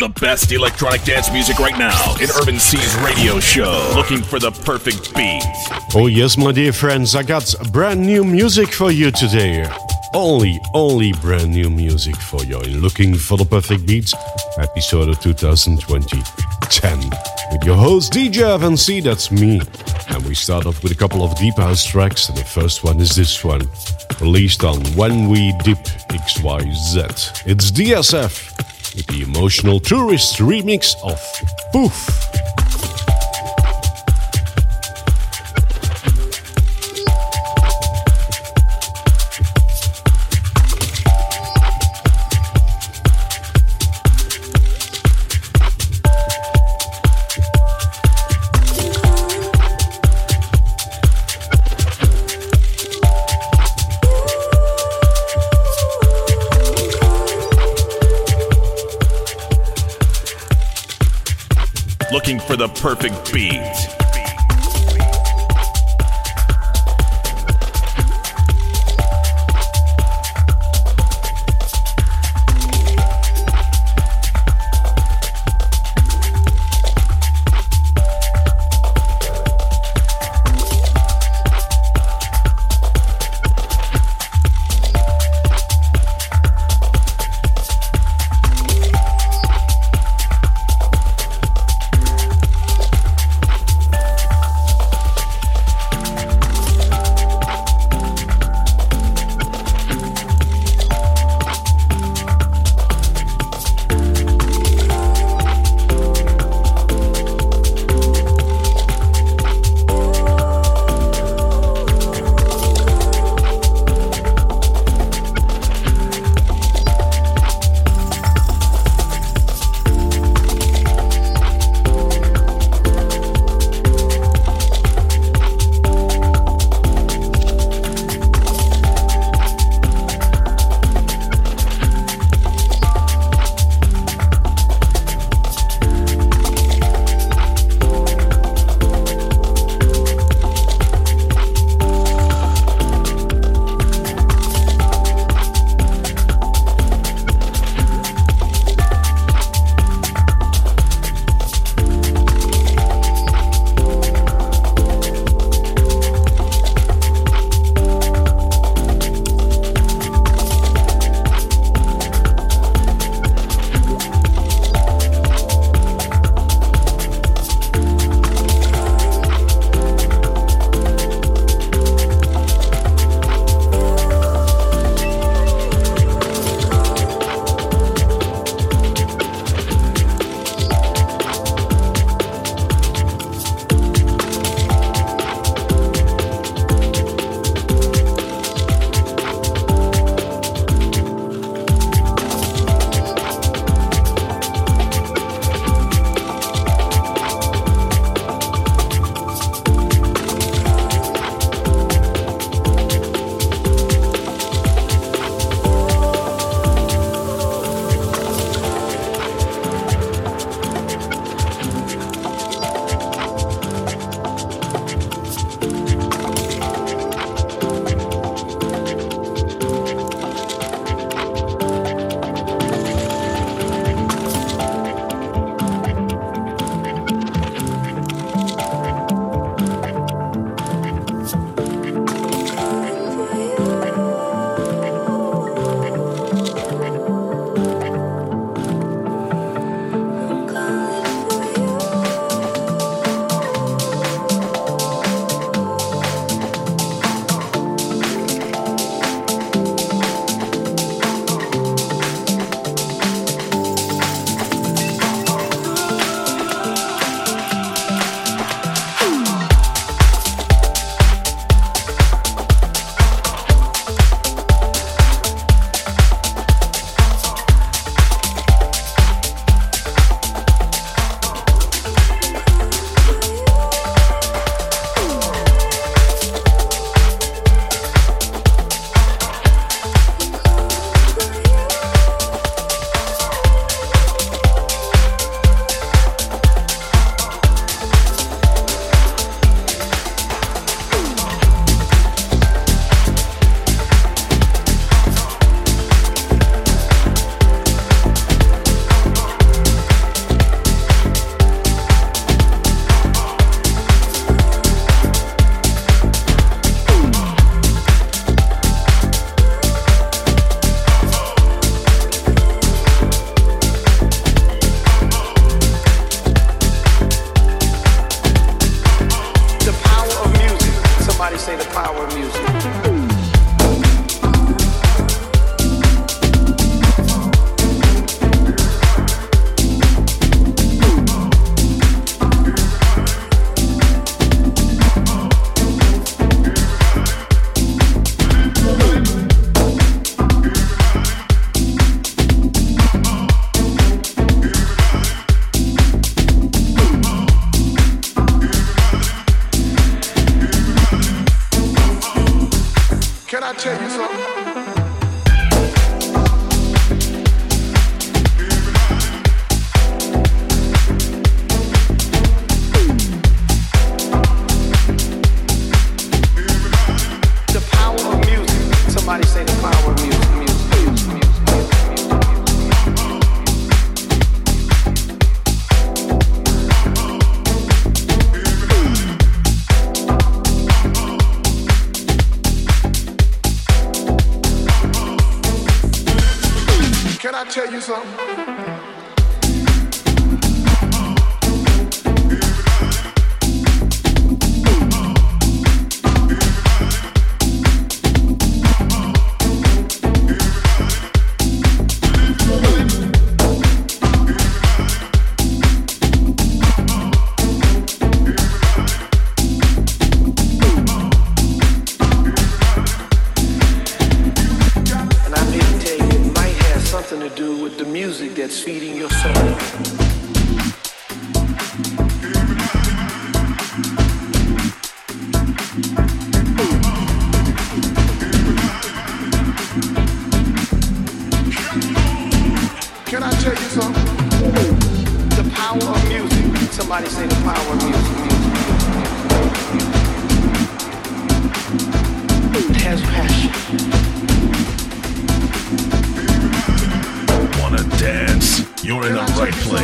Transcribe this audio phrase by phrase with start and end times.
[0.00, 3.92] The best electronic dance music right now in Urban C's radio show.
[3.94, 5.42] Looking for the perfect beat.
[5.94, 9.68] Oh, yes, my dear friends, I got brand new music for you today.
[10.14, 12.58] Only, only brand new music for you.
[12.60, 14.14] Looking for the perfect beats,
[14.56, 16.22] episode of 2020
[16.70, 17.10] 10.
[17.52, 19.60] With your host, DJ Evan C, that's me.
[20.08, 23.00] And we start off with a couple of deep house tracks, and the first one
[23.00, 23.68] is this one,
[24.18, 25.76] released on When We Dip
[26.08, 27.42] XYZ.
[27.46, 31.20] It's DSF with the emotional tourist remix of
[31.72, 32.59] Poof.
[62.60, 63.89] The perfect beat.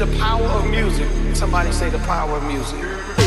[0.00, 1.06] The power of music.
[1.36, 2.80] Somebody say the power of music.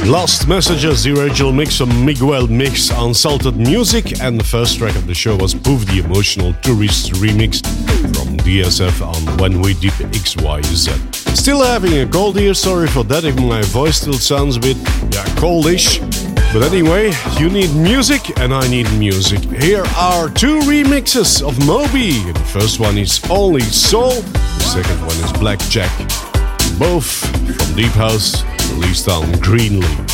[0.07, 5.05] Last Messages, the original mix of Miguel Migs Unsalted Music, and the first track of
[5.05, 7.63] the show was Poof, the emotional tourist remix
[8.15, 11.37] from DSF on When We Deep XYZ.
[11.37, 14.77] Still having a cold here, sorry for that if my voice still sounds a bit,
[14.77, 16.01] yeah, coldish.
[16.51, 19.41] But anyway, you need music and I need music.
[19.61, 22.13] Here are two remixes of Moby.
[22.31, 26.12] The first one is Only Soul, the second one is Blackjack.
[26.79, 27.25] Both
[27.55, 30.12] from Deep House, released on Greenleaf.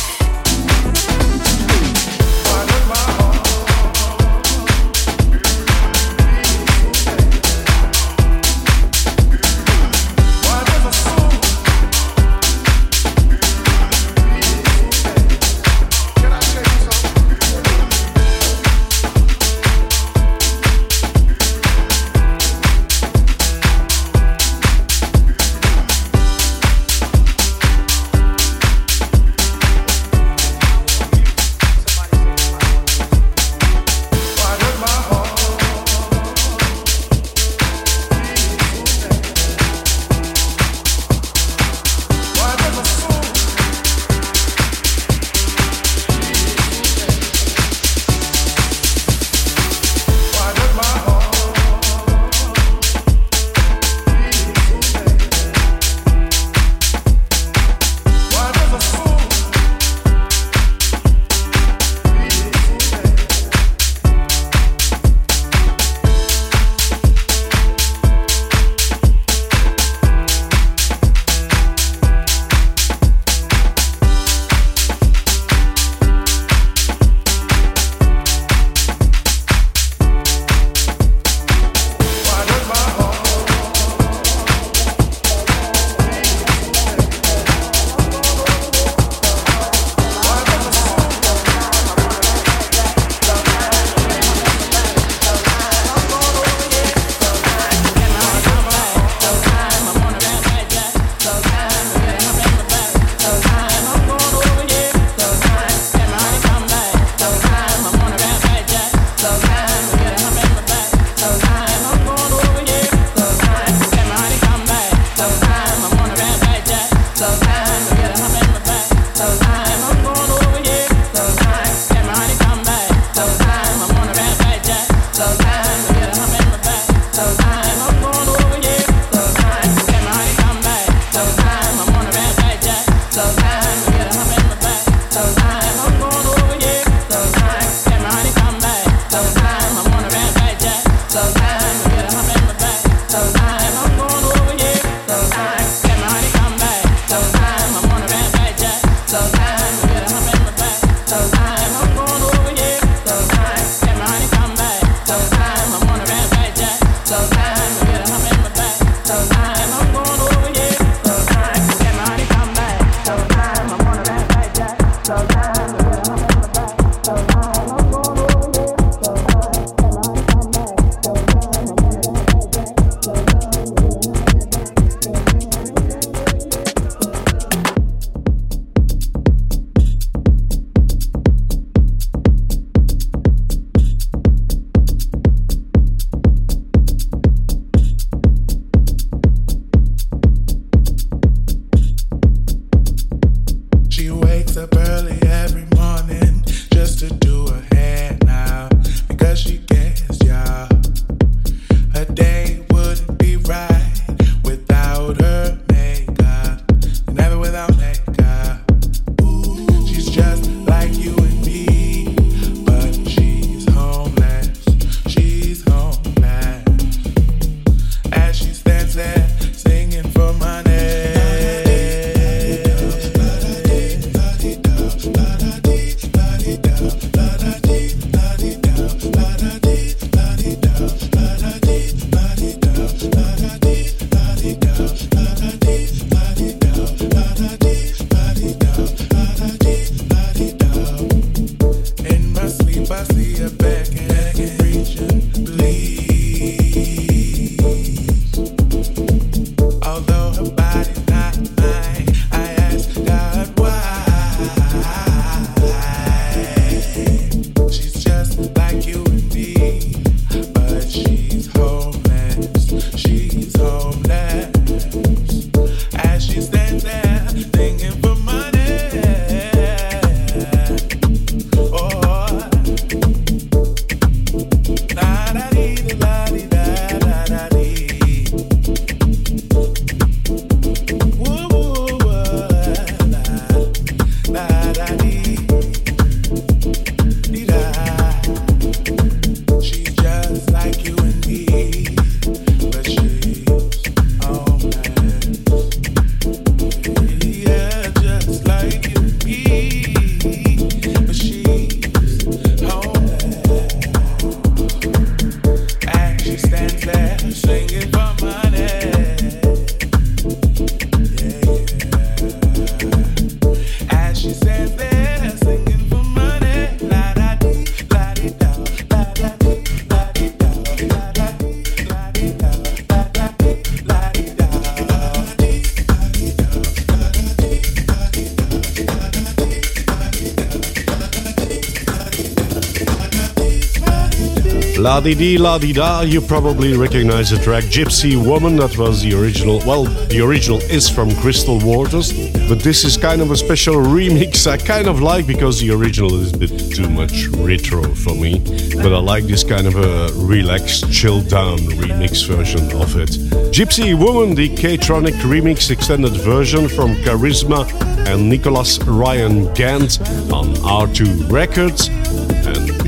[334.90, 338.56] La di di la di da, you probably recognize the track Gypsy Woman.
[338.56, 339.62] That was the original.
[339.64, 342.12] Well, the original is from Crystal Waters,
[342.48, 346.16] but this is kind of a special remix I kind of like because the original
[346.16, 348.40] is a bit too much retro for me.
[348.82, 353.10] But I like this kind of a relaxed, chilled down remix version of it.
[353.54, 357.64] Gypsy Woman, the K-Tronic remix extended version from Charisma
[358.08, 360.00] and Nicholas Ryan Gant
[360.32, 361.88] on R2 Records.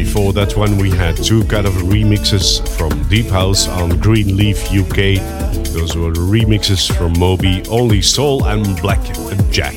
[0.03, 5.23] Before that one, we had two kind of remixes from Deep House on Greenleaf UK.
[5.73, 9.01] Those were remixes from Moby, Only Soul, and Black
[9.53, 9.75] Jack.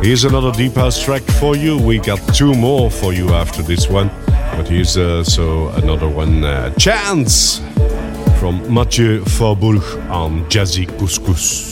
[0.00, 1.76] Here's another Deep House track for you.
[1.76, 4.12] We got two more for you after this one.
[4.26, 7.58] But here's uh, so another one, uh, Chance
[8.38, 11.71] from Mathieu Faubourg on Jazzy Couscous.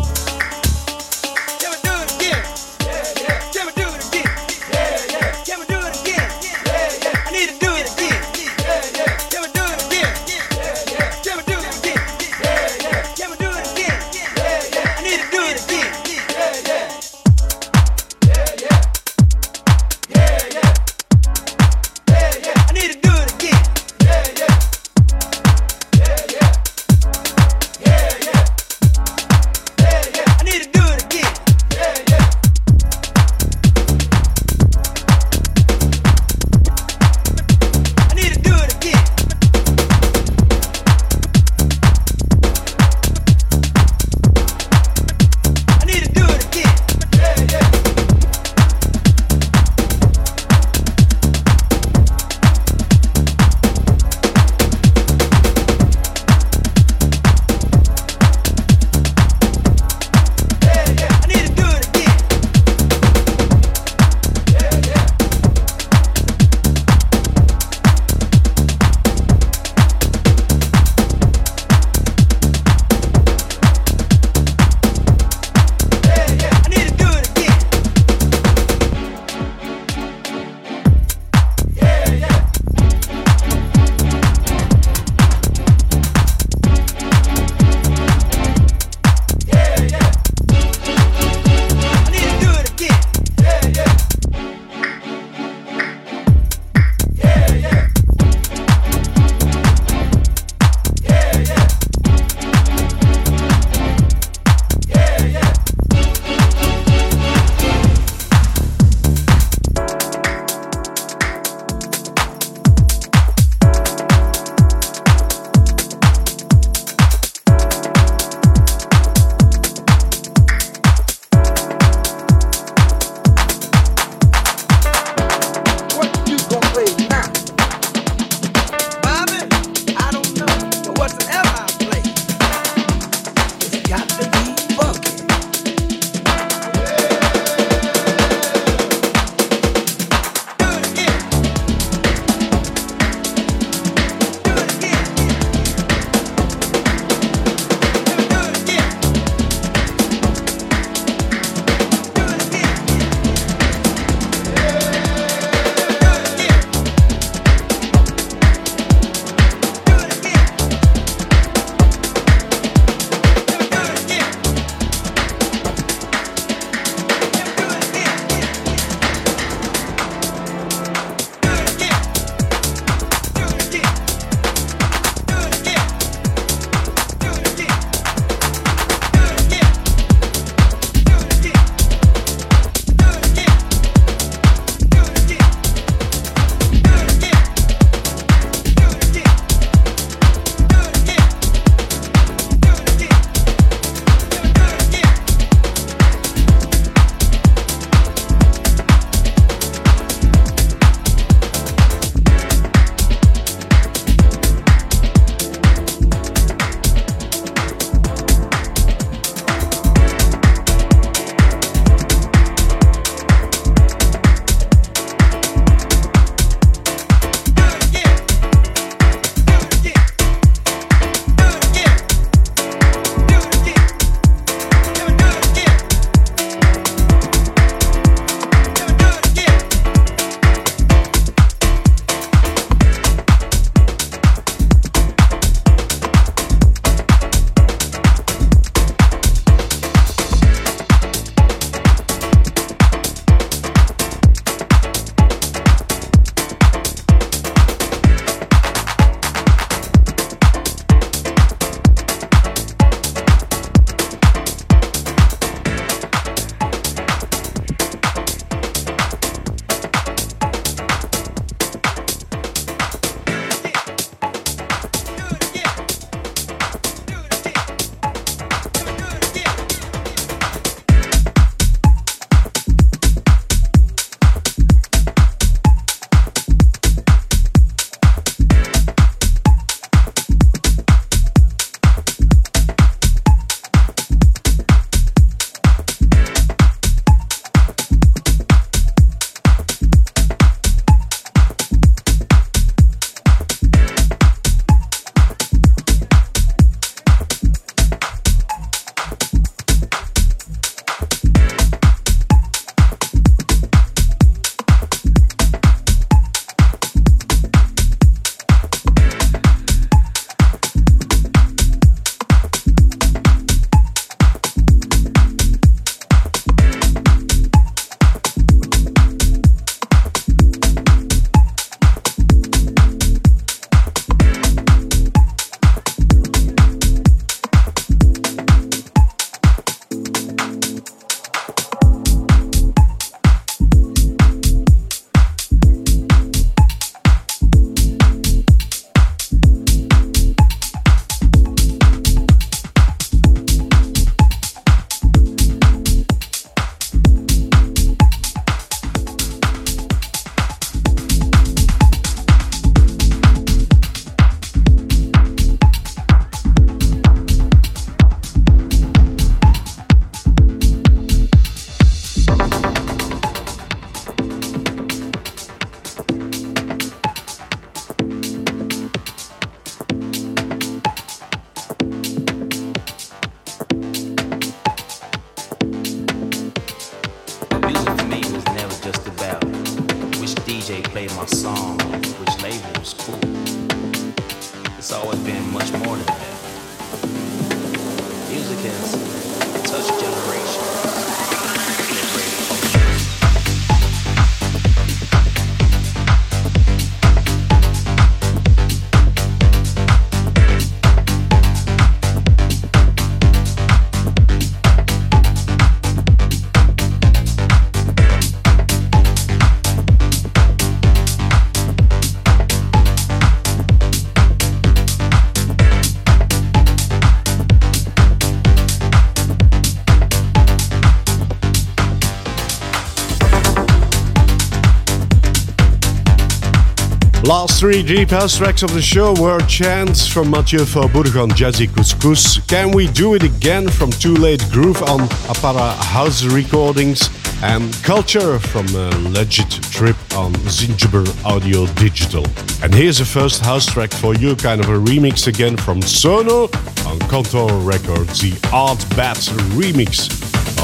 [427.61, 432.39] Three deep house tracks of the show were Chants from Mathieu Faubourg on Jazzy Couscous,
[432.47, 437.07] Can We Do It Again from Too Late Groove on Apara House Recordings,
[437.43, 442.25] and Culture from a Legit Trip on Zingiber Audio Digital.
[442.63, 446.45] And here's the first house track for you, kind of a remix again from Sono
[446.87, 449.17] on Kontor Records, the Art Bat
[449.53, 450.09] remix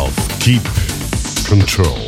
[0.03, 0.63] of Keep
[1.47, 2.07] Control.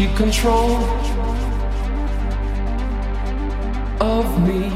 [0.00, 0.76] Keep control
[4.00, 4.70] of me.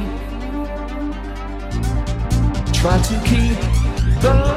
[2.75, 3.59] Try to keep
[4.21, 4.54] the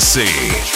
[0.00, 0.69] DJ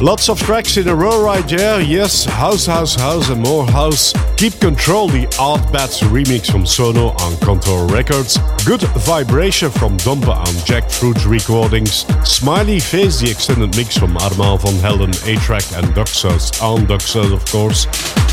[0.00, 1.80] Lots of tracks in a row right there.
[1.80, 4.12] Yes, house, house, house, and more house.
[4.36, 8.38] Keep Control, the ARTBAT's remix from Sono on Kontor Records.
[8.64, 12.06] Good Vibration from Dompe on Jackfruit Recordings.
[12.24, 17.00] Smiley Face, the extended mix from Armand van Helden, A-Trak and Duck Sauce on Duck
[17.00, 17.86] Sauce, of course.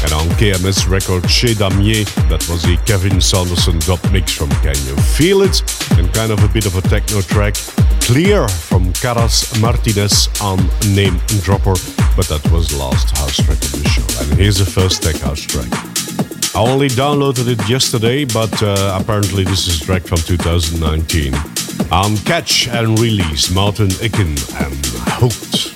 [0.04, 4.76] And on KMS Records, Chez Damier, that was the Kevin Saunderson dub mix from Can
[4.86, 5.64] You Feel It?
[5.98, 7.56] And kind of a bit of a techno track.
[8.06, 10.58] Clear from Caras Martinez on
[10.94, 11.74] Name Dropper,
[12.16, 14.24] but that was last house track of the show.
[14.24, 15.68] And here's the first tech house track.
[16.56, 21.34] I only downloaded it yesterday, but uh, apparently this is a track from 2019.
[21.92, 24.86] On Catch and Release, Martin Ikin and
[25.20, 25.75] Hooked.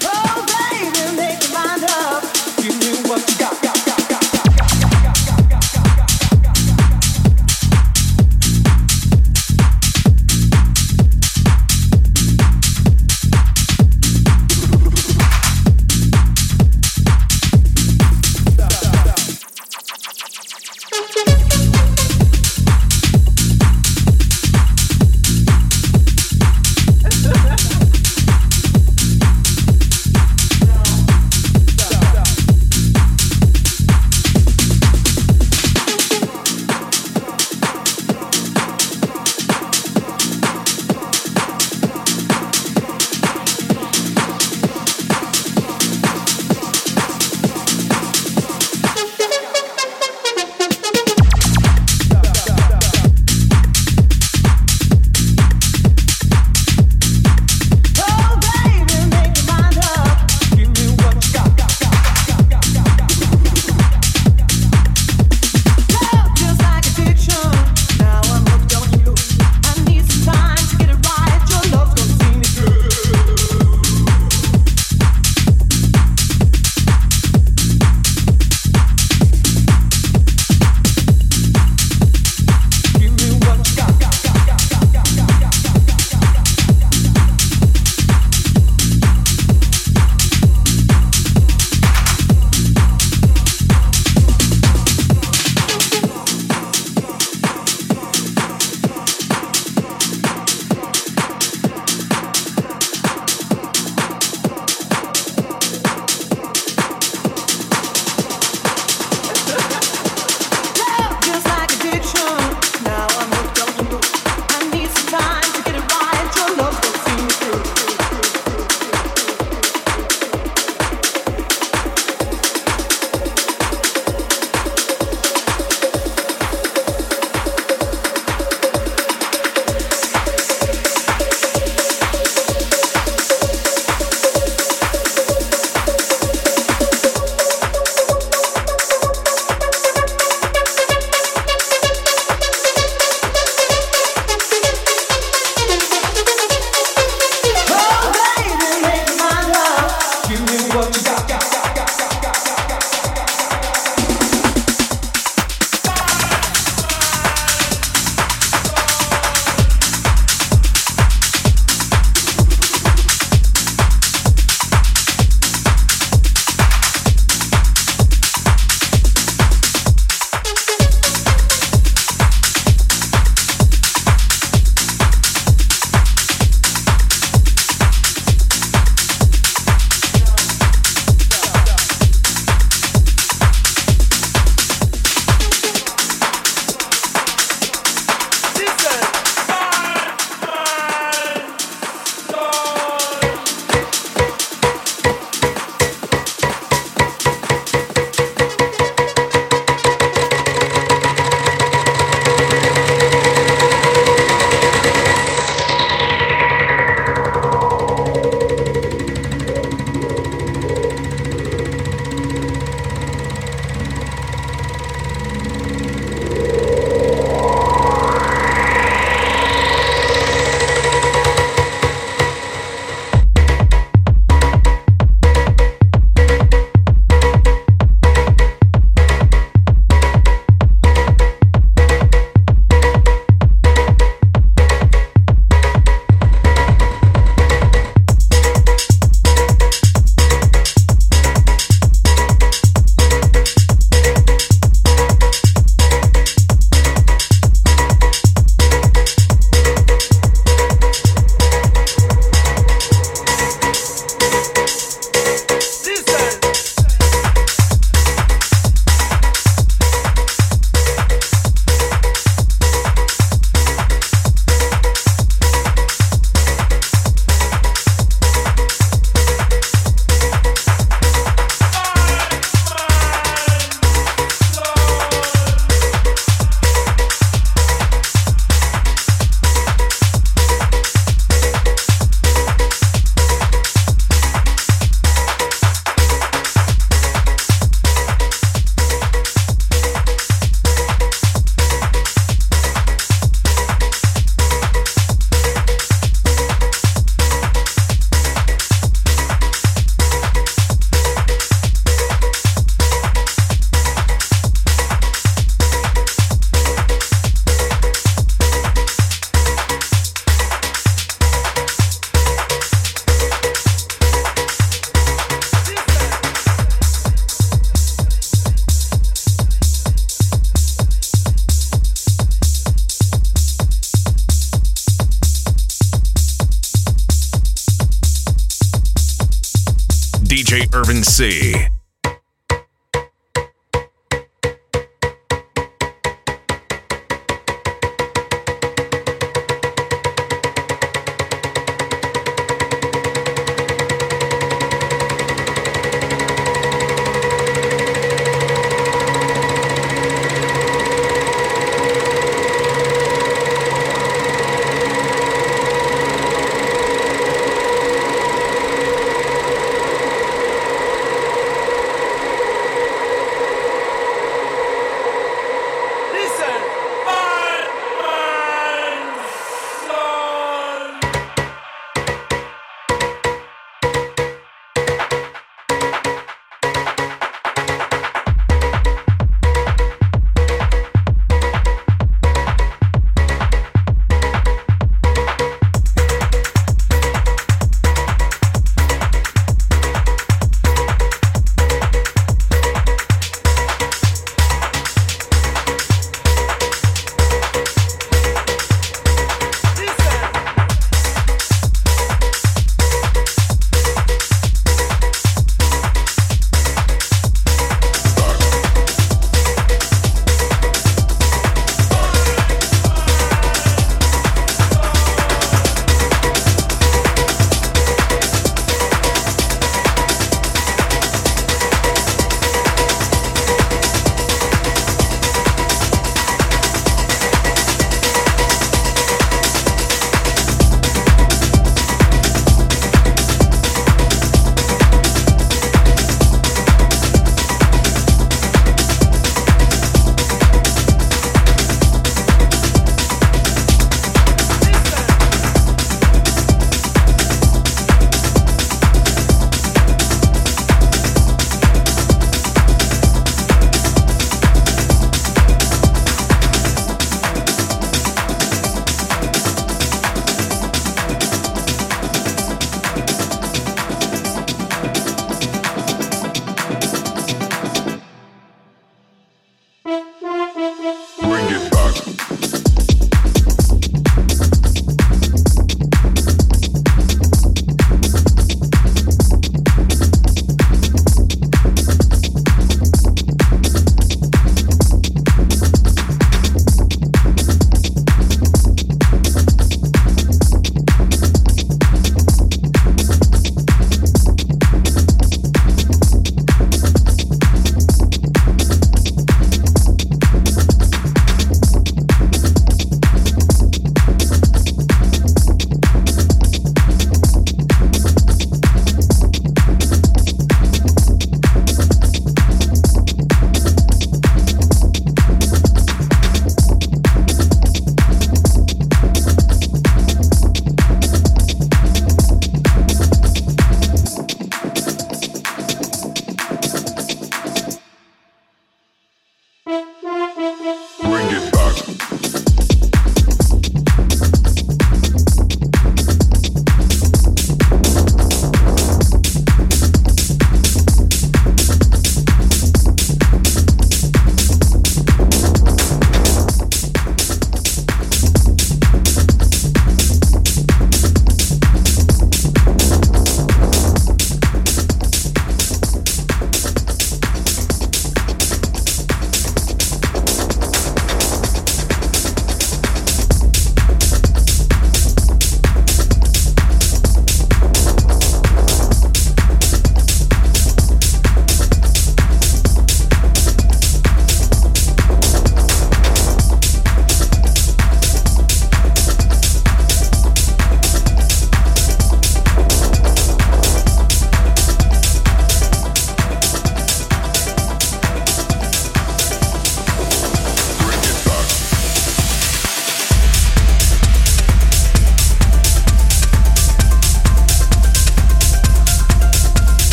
[331.20, 331.49] DJ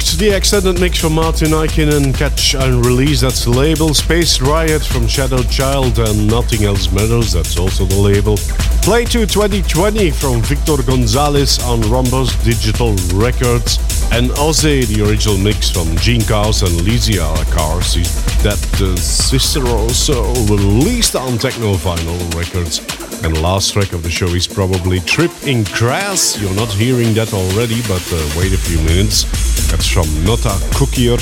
[0.00, 3.92] Hooked, the extended mix from Martin Ikin Catch and Release, that's the label.
[3.92, 8.36] Space Riot from Shadow Child and Nothing Else Matters, that's also the label.
[8.82, 13.76] Play to 2020 from Victor Gonzalez on Rombos Digital Records.
[14.12, 17.94] And Ozzy, the original mix from Gene Cars and Lizia Cars,
[18.42, 22.78] that uh, sister also released on Techno Vinyl Records.
[23.22, 26.40] And the last track of the show is probably Trip in Grass.
[26.40, 29.59] You're not hearing that already, but uh, wait a few minutes.
[29.70, 31.14] That's from Nota Cookier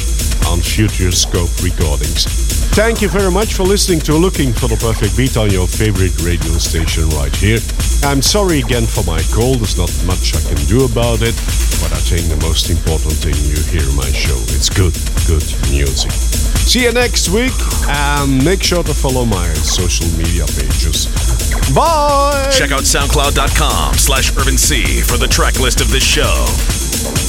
[0.49, 2.25] on Future Scope Recordings.
[2.73, 6.17] Thank you very much for listening to Looking for the Perfect Beat on your favorite
[6.25, 7.61] radio station right here.
[8.03, 11.37] I'm sorry again for my cold, there's not much I can do about it,
[11.85, 14.39] but I think the most important thing you hear my show.
[14.57, 14.97] It's good,
[15.29, 16.13] good music.
[16.65, 17.53] See you next week,
[17.89, 21.05] and make sure to follow my social media pages.
[21.75, 22.49] Bye!
[22.49, 27.28] Check out soundcloud.com slash urban C for the track list of this show.